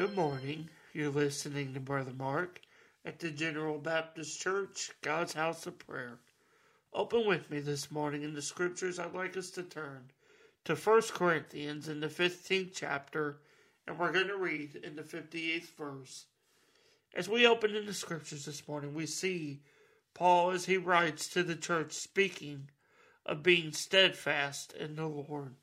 Good 0.00 0.16
morning. 0.16 0.70
You're 0.94 1.10
listening 1.10 1.74
to 1.74 1.80
Brother 1.80 2.14
Mark 2.16 2.62
at 3.04 3.18
the 3.18 3.30
General 3.30 3.76
Baptist 3.76 4.40
Church, 4.40 4.92
God's 5.02 5.34
House 5.34 5.66
of 5.66 5.78
Prayer. 5.78 6.20
Open 6.94 7.26
with 7.26 7.50
me 7.50 7.60
this 7.60 7.90
morning 7.90 8.22
in 8.22 8.32
the 8.32 8.40
scriptures. 8.40 8.98
I'd 8.98 9.12
like 9.12 9.36
us 9.36 9.50
to 9.50 9.62
turn 9.62 10.10
to 10.64 10.74
1 10.74 11.02
Corinthians 11.12 11.86
in 11.86 12.00
the 12.00 12.06
15th 12.06 12.70
chapter, 12.74 13.40
and 13.86 13.98
we're 13.98 14.10
going 14.10 14.28
to 14.28 14.38
read 14.38 14.76
in 14.76 14.96
the 14.96 15.02
58th 15.02 15.76
verse. 15.76 16.24
As 17.14 17.28
we 17.28 17.46
open 17.46 17.76
in 17.76 17.84
the 17.84 17.92
scriptures 17.92 18.46
this 18.46 18.66
morning, 18.66 18.94
we 18.94 19.04
see 19.04 19.60
Paul 20.14 20.52
as 20.52 20.64
he 20.64 20.78
writes 20.78 21.28
to 21.28 21.42
the 21.42 21.56
church 21.56 21.92
speaking 21.92 22.70
of 23.26 23.42
being 23.42 23.72
steadfast 23.72 24.72
in 24.72 24.96
the 24.96 25.06
Lord. 25.06 25.56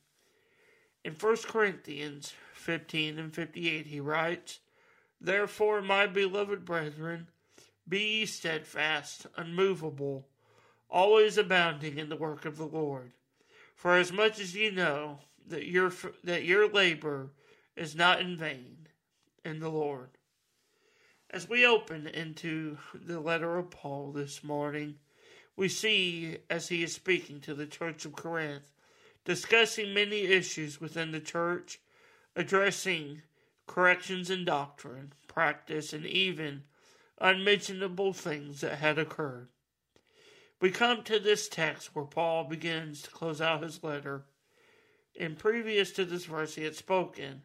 In 1.07 1.13
1 1.13 1.37
Corinthians 1.47 2.33
15 2.51 3.17
and 3.17 3.33
58, 3.33 3.85
he 3.85 4.01
writes, 4.01 4.59
Therefore, 5.21 5.81
my 5.81 6.05
beloved 6.05 6.65
brethren, 6.65 7.29
be 7.87 7.99
ye 7.99 8.25
steadfast, 8.25 9.25
unmovable, 9.37 10.27
always 10.89 11.37
abounding 11.37 11.97
in 11.97 12.09
the 12.09 12.17
work 12.17 12.43
of 12.43 12.57
the 12.57 12.67
Lord. 12.67 13.13
For 13.73 13.95
as 13.95 14.11
much 14.11 14.37
as 14.37 14.53
ye 14.53 14.69
know 14.69 15.19
that 15.47 15.65
your, 15.65 15.93
that 16.25 16.43
your 16.43 16.67
labor 16.67 17.29
is 17.77 17.95
not 17.95 18.19
in 18.19 18.35
vain 18.35 18.89
in 19.45 19.61
the 19.61 19.69
Lord. 19.69 20.09
As 21.29 21.47
we 21.47 21.65
open 21.65 22.07
into 22.07 22.79
the 22.93 23.21
letter 23.21 23.55
of 23.55 23.71
Paul 23.71 24.11
this 24.11 24.43
morning, 24.43 24.95
we 25.55 25.69
see 25.69 26.39
as 26.49 26.67
he 26.67 26.83
is 26.83 26.93
speaking 26.93 27.39
to 27.41 27.53
the 27.53 27.65
church 27.65 28.03
of 28.03 28.11
Corinth, 28.11 28.73
discussing 29.27 29.93
many 29.93 30.21
issues 30.21 30.79
within 30.79 31.11
the 31.11 31.19
church, 31.19 31.81
addressing 32.37 33.21
corrections 33.67 34.29
in 34.29 34.45
doctrine, 34.45 35.11
practice, 35.27 35.91
and 35.91 36.05
even 36.05 36.63
unmentionable 37.19 38.13
things 38.13 38.61
that 38.61 38.77
had 38.77 38.97
occurred. 38.97 39.49
We 40.61 40.71
come 40.71 41.03
to 41.03 41.19
this 41.19 41.49
text 41.49 41.93
where 41.93 42.05
Paul 42.05 42.45
begins 42.45 43.01
to 43.01 43.11
close 43.11 43.41
out 43.41 43.63
his 43.63 43.83
letter. 43.83 44.23
And 45.19 45.37
previous 45.37 45.91
to 45.91 46.05
this 46.05 46.23
verse, 46.23 46.55
he 46.55 46.63
had 46.63 46.75
spoken 46.75 47.41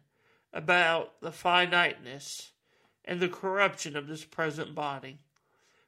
about 0.53 1.19
the 1.19 1.33
finiteness 1.33 2.53
and 3.03 3.19
the 3.19 3.27
corruption 3.27 3.97
of 3.97 4.07
this 4.07 4.23
present 4.23 4.73
body. 4.73 5.19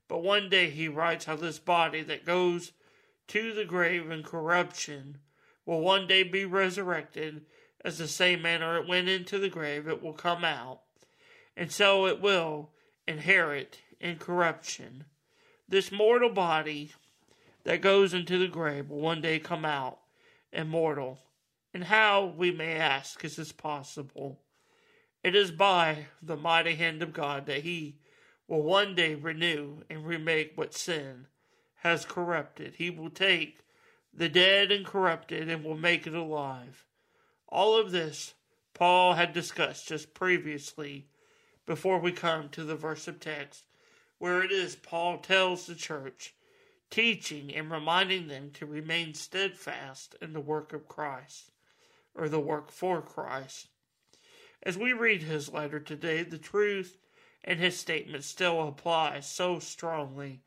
But 0.09 0.23
one 0.23 0.49
day 0.49 0.69
he 0.69 0.89
writes 0.89 1.23
how 1.23 1.37
this 1.37 1.57
body 1.57 2.01
that 2.03 2.25
goes 2.25 2.73
to 3.29 3.53
the 3.53 3.63
grave 3.63 4.11
in 4.11 4.23
corruption 4.23 5.19
will 5.65 5.81
one 5.81 6.07
day 6.07 6.23
be 6.23 6.45
resurrected 6.45 7.45
as 7.83 7.97
the 7.97 8.07
same 8.07 8.41
manner 8.41 8.77
it 8.77 8.87
went 8.87 9.07
into 9.07 9.37
the 9.37 9.49
grave, 9.49 9.87
it 9.87 10.01
will 10.01 10.13
come 10.13 10.43
out, 10.43 10.81
and 11.55 11.71
so 11.71 12.07
it 12.07 12.19
will 12.19 12.71
inherit 13.07 13.79
incorruption. 13.99 15.05
This 15.67 15.91
mortal 15.91 16.29
body 16.29 16.93
that 17.63 17.81
goes 17.81 18.13
into 18.13 18.37
the 18.37 18.47
grave 18.47 18.89
will 18.89 18.99
one 18.99 19.21
day 19.21 19.39
come 19.39 19.65
out 19.65 19.99
immortal. 20.51 21.19
And 21.73 21.83
how, 21.83 22.33
we 22.37 22.51
may 22.51 22.75
ask, 22.75 23.23
is 23.25 23.35
this 23.35 23.51
possible? 23.51 24.39
It 25.23 25.35
is 25.35 25.51
by 25.51 26.05
the 26.21 26.37
mighty 26.37 26.75
hand 26.75 27.01
of 27.01 27.13
God 27.13 27.47
that 27.47 27.63
He 27.63 27.97
will 28.47 28.61
one 28.61 28.95
day 28.95 29.15
renew 29.15 29.81
and 29.89 30.05
remake 30.05 30.53
what 30.55 30.73
sin 30.73 31.27
has 31.77 32.05
corrupted. 32.05 32.75
He 32.75 32.89
will 32.89 33.09
take 33.09 33.59
the 34.15 34.29
dead 34.29 34.71
and 34.71 34.85
corrupted 34.85 35.49
and 35.49 35.63
will 35.63 35.77
make 35.77 36.07
it 36.07 36.13
alive. 36.13 36.85
All 37.49 37.77
of 37.77 37.91
this 37.91 38.33
Paul 38.73 39.13
had 39.13 39.33
discussed 39.33 39.87
just 39.87 40.13
previously 40.13 41.07
before 41.65 41.99
we 41.99 42.11
come 42.11 42.49
to 42.49 42.63
the 42.63 42.75
verse 42.75 43.07
of 43.07 43.19
text 43.19 43.65
where 44.17 44.41
it 44.41 44.51
is 44.51 44.75
Paul 44.75 45.17
tells 45.17 45.65
the 45.65 45.75
church, 45.75 46.33
teaching 46.89 47.53
and 47.53 47.69
reminding 47.69 48.27
them 48.27 48.51
to 48.51 48.65
remain 48.65 49.13
steadfast 49.13 50.15
in 50.21 50.33
the 50.33 50.39
work 50.39 50.71
of 50.71 50.87
Christ 50.87 51.51
or 52.13 52.29
the 52.29 52.39
work 52.39 52.71
for 52.71 53.01
Christ. 53.01 53.67
As 54.63 54.77
we 54.77 54.93
read 54.93 55.23
his 55.23 55.51
letter 55.51 55.79
today, 55.79 56.23
the 56.23 56.37
truth 56.37 56.97
and 57.43 57.59
his 57.59 57.77
statement 57.77 58.23
still 58.23 58.67
apply 58.67 59.19
so 59.19 59.59
strongly 59.59 60.41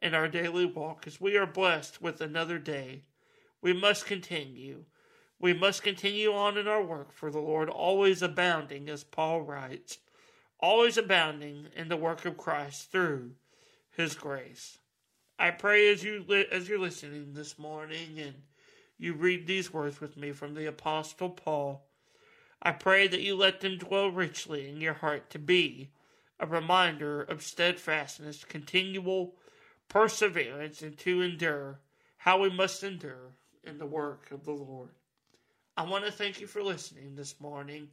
in 0.00 0.14
our 0.14 0.28
daily 0.28 0.66
walk 0.66 1.06
as 1.06 1.20
we 1.20 1.36
are 1.36 1.46
blessed 1.46 2.00
with 2.00 2.20
another 2.20 2.58
day. 2.58 3.02
We 3.60 3.72
must 3.72 4.06
continue. 4.06 4.84
We 5.40 5.52
must 5.52 5.82
continue 5.82 6.32
on 6.32 6.56
in 6.56 6.68
our 6.68 6.82
work 6.82 7.12
for 7.12 7.30
the 7.30 7.40
Lord, 7.40 7.68
always 7.68 8.22
abounding, 8.22 8.88
as 8.88 9.04
Paul 9.04 9.42
writes, 9.42 9.98
always 10.60 10.96
abounding 10.96 11.68
in 11.76 11.88
the 11.88 11.96
work 11.96 12.24
of 12.24 12.36
Christ 12.36 12.90
through 12.90 13.32
his 13.96 14.14
grace. 14.14 14.78
I 15.38 15.50
pray 15.50 15.92
as 15.92 16.02
you 16.02 16.24
li- 16.26 16.48
as 16.50 16.68
you're 16.68 16.78
listening 16.78 17.34
this 17.34 17.58
morning 17.58 18.18
and 18.18 18.34
you 18.96 19.14
read 19.14 19.46
these 19.46 19.72
words 19.72 20.00
with 20.00 20.16
me 20.16 20.32
from 20.32 20.54
the 20.54 20.66
apostle 20.66 21.30
Paul 21.30 21.88
I 22.60 22.72
pray 22.72 23.06
that 23.06 23.20
you 23.20 23.36
let 23.36 23.60
them 23.60 23.78
dwell 23.78 24.10
richly 24.10 24.68
in 24.68 24.80
your 24.80 24.94
heart 24.94 25.30
to 25.30 25.38
be 25.38 25.90
a 26.40 26.46
reminder 26.46 27.22
of 27.22 27.42
steadfastness, 27.42 28.44
continual 28.44 29.36
perseverance, 29.88 30.82
and 30.82 30.96
to 30.98 31.22
endure 31.22 31.80
how 32.16 32.40
we 32.40 32.50
must 32.50 32.82
endure 32.82 33.32
in 33.64 33.78
the 33.78 33.86
work 33.86 34.30
of 34.30 34.44
the 34.44 34.52
Lord. 34.52 34.90
I 35.76 35.82
want 35.82 36.04
to 36.04 36.12
thank 36.12 36.40
you 36.40 36.46
for 36.46 36.62
listening 36.62 37.14
this 37.14 37.40
morning, 37.40 37.88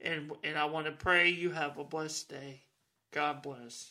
and, 0.00 0.32
and 0.44 0.58
I 0.58 0.64
want 0.66 0.86
to 0.86 0.92
pray 0.92 1.30
you 1.30 1.50
have 1.50 1.78
a 1.78 1.84
blessed 1.84 2.28
day. 2.28 2.62
God 3.10 3.42
bless. 3.42 3.90